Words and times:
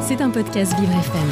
C'est 0.00 0.22
un 0.22 0.30
podcast 0.30 0.72
Vivre 0.78 0.92
FM. 0.92 1.28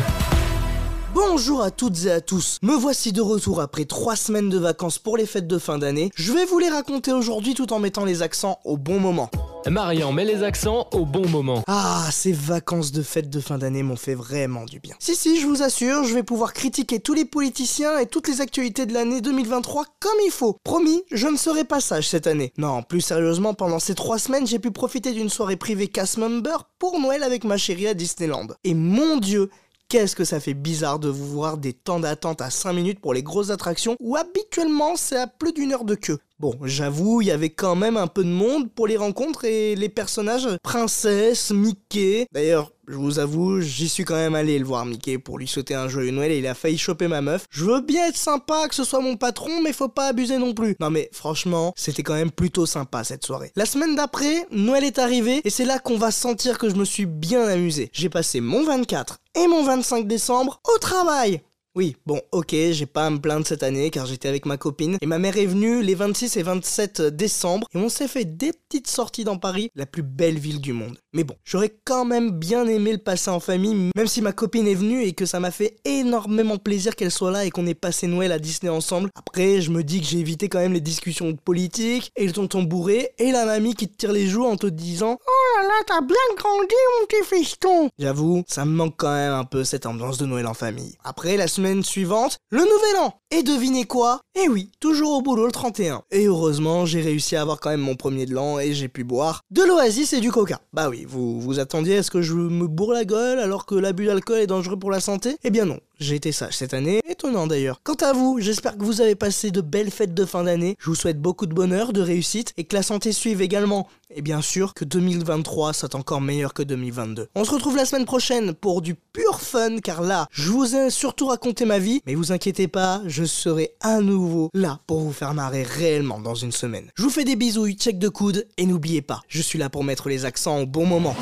Bonjour 1.14 1.62
à 1.62 1.70
toutes 1.70 2.04
et 2.04 2.10
à 2.10 2.20
tous, 2.20 2.58
me 2.60 2.74
voici 2.74 3.12
de 3.12 3.22
retour 3.22 3.60
après 3.62 3.86
trois 3.86 4.16
semaines 4.16 4.50
de 4.50 4.58
vacances 4.58 4.98
pour 4.98 5.16
les 5.16 5.24
fêtes 5.24 5.46
de 5.46 5.56
fin 5.56 5.78
d'année. 5.78 6.10
Je 6.14 6.32
vais 6.34 6.44
vous 6.44 6.58
les 6.58 6.68
raconter 6.68 7.12
aujourd'hui 7.12 7.54
tout 7.54 7.72
en 7.72 7.78
mettant 7.78 8.04
les 8.04 8.20
accents 8.20 8.58
au 8.64 8.76
bon 8.76 9.00
moment. 9.00 9.30
Marian 9.70 10.12
met 10.12 10.24
les 10.24 10.44
accents 10.44 10.88
au 10.92 11.04
bon 11.04 11.28
moment. 11.28 11.64
Ah, 11.66 12.08
ces 12.12 12.32
vacances 12.32 12.92
de 12.92 13.02
fêtes 13.02 13.30
de 13.30 13.40
fin 13.40 13.58
d'année 13.58 13.82
m'ont 13.82 13.96
fait 13.96 14.14
vraiment 14.14 14.64
du 14.64 14.78
bien. 14.78 14.94
Si 15.00 15.16
si, 15.16 15.40
je 15.40 15.46
vous 15.46 15.62
assure, 15.62 16.04
je 16.04 16.14
vais 16.14 16.22
pouvoir 16.22 16.52
critiquer 16.52 17.00
tous 17.00 17.14
les 17.14 17.24
politiciens 17.24 17.98
et 17.98 18.06
toutes 18.06 18.28
les 18.28 18.40
actualités 18.40 18.86
de 18.86 18.92
l'année 18.92 19.20
2023 19.20 19.84
comme 19.98 20.18
il 20.24 20.30
faut. 20.30 20.56
Promis, 20.62 21.02
je 21.10 21.26
ne 21.26 21.36
serai 21.36 21.64
pas 21.64 21.80
sage 21.80 22.08
cette 22.08 22.28
année. 22.28 22.52
Non, 22.58 22.82
plus 22.84 23.00
sérieusement, 23.00 23.54
pendant 23.54 23.80
ces 23.80 23.96
trois 23.96 24.18
semaines, 24.18 24.46
j'ai 24.46 24.60
pu 24.60 24.70
profiter 24.70 25.12
d'une 25.12 25.30
soirée 25.30 25.56
privée 25.56 25.88
cast 25.88 26.18
member 26.18 26.68
pour 26.78 27.00
Noël 27.00 27.24
avec 27.24 27.42
ma 27.42 27.56
chérie 27.56 27.88
à 27.88 27.94
Disneyland. 27.94 28.48
Et 28.62 28.74
mon 28.74 29.16
dieu, 29.16 29.50
Qu'est-ce 29.88 30.16
que 30.16 30.24
ça 30.24 30.40
fait 30.40 30.54
bizarre 30.54 30.98
de 30.98 31.08
vous 31.08 31.28
voir 31.28 31.58
des 31.58 31.72
temps 31.72 32.00
d'attente 32.00 32.42
à 32.42 32.50
5 32.50 32.72
minutes 32.72 33.00
pour 33.00 33.14
les 33.14 33.22
grosses 33.22 33.50
attractions 33.50 33.94
où 34.00 34.16
habituellement 34.16 34.96
c'est 34.96 35.16
à 35.16 35.28
plus 35.28 35.52
d'une 35.52 35.72
heure 35.72 35.84
de 35.84 35.94
queue. 35.94 36.18
Bon, 36.38 36.52
j'avoue, 36.64 37.22
il 37.22 37.28
y 37.28 37.30
avait 37.30 37.48
quand 37.48 37.76
même 37.76 37.96
un 37.96 38.08
peu 38.08 38.22
de 38.22 38.28
monde 38.28 38.70
pour 38.70 38.86
les 38.86 38.98
rencontres 38.98 39.46
et 39.46 39.74
les 39.74 39.88
personnages 39.88 40.46
princesse, 40.62 41.50
Mickey. 41.50 42.26
D'ailleurs, 42.30 42.72
je 42.86 42.96
vous 42.96 43.18
avoue, 43.18 43.62
j'y 43.62 43.88
suis 43.88 44.04
quand 44.04 44.16
même 44.16 44.34
allé 44.34 44.58
le 44.58 44.66
voir 44.66 44.84
Mickey 44.84 45.16
pour 45.16 45.38
lui 45.38 45.48
souhaiter 45.48 45.74
un 45.74 45.88
joyeux 45.88 46.10
Noël 46.10 46.32
et 46.32 46.38
il 46.38 46.46
a 46.46 46.52
failli 46.52 46.76
choper 46.76 47.08
ma 47.08 47.22
meuf. 47.22 47.46
Je 47.48 47.64
veux 47.64 47.80
bien 47.80 48.06
être 48.06 48.18
sympa, 48.18 48.68
que 48.68 48.74
ce 48.74 48.84
soit 48.84 49.00
mon 49.00 49.16
patron, 49.16 49.62
mais 49.62 49.72
faut 49.72 49.88
pas 49.88 50.08
abuser 50.08 50.36
non 50.36 50.52
plus. 50.52 50.76
Non 50.78 50.90
mais 50.90 51.08
franchement, 51.10 51.72
c'était 51.74 52.02
quand 52.02 52.12
même 52.12 52.30
plutôt 52.30 52.66
sympa 52.66 53.02
cette 53.02 53.24
soirée. 53.24 53.50
La 53.56 53.64
semaine 53.64 53.96
d'après, 53.96 54.46
Noël 54.50 54.84
est 54.84 54.98
arrivé 54.98 55.40
et 55.42 55.48
c'est 55.48 55.64
là 55.64 55.78
qu'on 55.78 55.96
va 55.96 56.10
sentir 56.10 56.58
que 56.58 56.68
je 56.68 56.74
me 56.74 56.84
suis 56.84 57.06
bien 57.06 57.48
amusé. 57.48 57.88
J'ai 57.94 58.10
passé 58.10 58.42
mon 58.42 58.62
24 58.62 59.20
et 59.36 59.46
mon 59.46 59.64
25 59.64 60.06
décembre 60.06 60.60
au 60.74 60.78
travail. 60.78 61.40
Oui, 61.76 61.94
bon, 62.06 62.22
ok, 62.32 62.52
j'ai 62.70 62.86
pas 62.86 63.04
à 63.04 63.10
me 63.10 63.18
plaindre 63.18 63.46
cette 63.46 63.62
année 63.62 63.90
car 63.90 64.06
j'étais 64.06 64.28
avec 64.28 64.46
ma 64.46 64.56
copine. 64.56 64.96
Et 65.02 65.06
ma 65.06 65.18
mère 65.18 65.36
est 65.36 65.44
venue 65.44 65.82
les 65.82 65.94
26 65.94 66.38
et 66.38 66.42
27 66.42 67.02
décembre 67.02 67.68
et 67.74 67.76
on 67.76 67.90
s'est 67.90 68.08
fait 68.08 68.24
des 68.24 68.52
petites 68.68 68.88
sorties 68.88 69.24
dans 69.24 69.38
Paris, 69.38 69.70
la 69.74 69.86
plus 69.86 70.02
belle 70.02 70.38
ville 70.38 70.60
du 70.60 70.72
monde. 70.72 70.98
Mais 71.12 71.24
bon, 71.24 71.36
j'aurais 71.44 71.74
quand 71.84 72.04
même 72.04 72.30
bien 72.30 72.66
aimé 72.66 72.92
le 72.92 72.98
passer 72.98 73.30
en 73.30 73.40
famille, 73.40 73.90
même 73.94 74.06
si 74.06 74.22
ma 74.22 74.32
copine 74.32 74.66
est 74.66 74.74
venue 74.74 75.02
et 75.02 75.12
que 75.12 75.24
ça 75.26 75.40
m'a 75.40 75.50
fait 75.50 75.76
énormément 75.84 76.58
plaisir 76.58 76.96
qu'elle 76.96 77.10
soit 77.10 77.30
là 77.30 77.44
et 77.44 77.50
qu'on 77.50 77.66
ait 77.66 77.74
passé 77.74 78.06
Noël 78.06 78.32
à 78.32 78.38
Disney 78.38 78.70
ensemble. 78.70 79.10
Après, 79.14 79.60
je 79.60 79.70
me 79.70 79.82
dis 79.82 80.00
que 80.00 80.06
j'ai 80.06 80.18
évité 80.18 80.48
quand 80.48 80.58
même 80.58 80.72
les 80.72 80.80
discussions 80.80 81.34
politiques 81.36 82.10
et 82.16 82.26
le 82.26 82.32
tonton 82.32 82.62
bourré 82.62 83.12
et 83.18 83.30
la 83.30 83.46
mamie 83.46 83.74
qui 83.74 83.88
te 83.88 83.96
tire 83.96 84.12
les 84.12 84.26
joues 84.26 84.44
en 84.44 84.56
te 84.56 84.66
disant 84.66 85.18
Oh 85.26 85.58
là 85.58 85.68
là, 85.68 85.74
t'as 85.86 86.00
bien 86.00 86.16
grandi 86.36 86.74
mon 87.00 87.06
petit 87.06 87.24
fiston 87.24 87.88
J'avoue, 87.98 88.42
ça 88.48 88.64
me 88.64 88.72
manque 88.72 88.94
quand 88.96 89.14
même 89.14 89.32
un 89.32 89.44
peu 89.44 89.64
cette 89.64 89.86
ambiance 89.86 90.18
de 90.18 90.26
Noël 90.26 90.46
en 90.46 90.54
famille. 90.54 90.96
Après, 91.04 91.36
la 91.36 91.48
semaine 91.48 91.84
suivante, 91.84 92.38
le 92.50 92.60
nouvel 92.60 92.96
an. 93.00 93.14
Et 93.36 93.42
devinez 93.42 93.84
quoi? 93.84 94.20
Eh 94.34 94.48
oui, 94.48 94.70
toujours 94.80 95.12
au 95.12 95.20
boulot 95.20 95.44
le 95.44 95.52
31. 95.52 96.00
Et 96.10 96.24
heureusement, 96.24 96.86
j'ai 96.86 97.02
réussi 97.02 97.36
à 97.36 97.42
avoir 97.42 97.60
quand 97.60 97.68
même 97.68 97.82
mon 97.82 97.94
premier 97.94 98.24
de 98.24 98.32
l'an 98.32 98.58
et 98.58 98.72
j'ai 98.72 98.88
pu 98.88 99.04
boire 99.04 99.42
de 99.50 99.62
l'oasis 99.62 100.14
et 100.14 100.20
du 100.20 100.32
coca. 100.32 100.62
Bah 100.72 100.88
oui, 100.88 101.04
vous 101.06 101.38
vous 101.38 101.58
attendiez 101.58 101.98
à 101.98 102.02
ce 102.02 102.10
que 102.10 102.22
je 102.22 102.32
me 102.32 102.66
bourre 102.66 102.94
la 102.94 103.04
gueule 103.04 103.38
alors 103.38 103.66
que 103.66 103.74
l'abus 103.74 104.06
d'alcool 104.06 104.38
est 104.38 104.46
dangereux 104.46 104.78
pour 104.78 104.90
la 104.90 105.00
santé? 105.00 105.36
Eh 105.44 105.50
bien 105.50 105.66
non, 105.66 105.78
j'ai 105.98 106.16
été 106.16 106.32
sage 106.32 106.54
cette 106.54 106.74
année, 106.74 107.00
étonnant 107.08 107.46
d'ailleurs. 107.46 107.80
Quant 107.82 107.94
à 107.94 108.12
vous, 108.12 108.38
j'espère 108.40 108.76
que 108.76 108.84
vous 108.84 109.00
avez 109.00 109.14
passé 109.14 109.50
de 109.50 109.60
belles 109.60 109.90
fêtes 109.90 110.14
de 110.14 110.24
fin 110.24 110.44
d'année. 110.44 110.76
Je 110.78 110.86
vous 110.90 110.94
souhaite 110.94 111.20
beaucoup 111.20 111.46
de 111.46 111.54
bonheur, 111.54 111.92
de 111.92 112.00
réussite 112.00 112.52
et 112.56 112.64
que 112.64 112.76
la 112.76 112.82
santé 112.82 113.12
suive 113.12 113.40
également. 113.40 113.88
Et 114.14 114.22
bien 114.22 114.42
sûr 114.42 114.74
que 114.74 114.84
2023 114.84 115.72
soit 115.72 115.94
encore 115.94 116.20
meilleur 116.20 116.54
que 116.54 116.62
2022. 116.62 117.28
On 117.34 117.44
se 117.44 117.50
retrouve 117.50 117.76
la 117.76 117.84
semaine 117.84 118.04
prochaine 118.04 118.54
pour 118.54 118.82
du 118.82 118.94
pur 118.94 119.40
fun 119.40 119.78
car 119.78 120.02
là, 120.02 120.26
je 120.30 120.50
vous 120.50 120.76
ai 120.76 120.90
surtout 120.90 121.26
raconté 121.26 121.64
ma 121.64 121.78
vie, 121.78 122.00
mais 122.06 122.14
vous 122.14 122.32
inquiétez 122.32 122.68
pas, 122.68 123.02
je 123.06 123.24
serai 123.24 123.72
à 123.80 124.00
nouveau 124.00 124.50
là 124.54 124.80
pour 124.86 125.00
vous 125.00 125.12
faire 125.12 125.34
marrer 125.34 125.62
réellement 125.62 126.20
dans 126.20 126.34
une 126.34 126.52
semaine. 126.52 126.90
Je 126.94 127.02
vous 127.02 127.10
fais 127.10 127.24
des 127.24 127.36
bisous, 127.36 127.70
check 127.72 127.98
de 127.98 128.08
coude 128.08 128.46
et 128.58 128.66
n'oubliez 128.66 129.02
pas, 129.02 129.22
je 129.28 129.42
suis 129.42 129.58
là 129.58 129.70
pour 129.70 129.82
mettre 129.82 130.08
les 130.08 130.24
accents 130.24 130.60
au 130.60 130.66
bon 130.66 130.86
moment. 130.86 131.16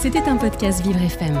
C'était 0.00 0.22
un 0.22 0.36
podcast 0.36 0.82
Vivre 0.82 1.00
FM. 1.00 1.40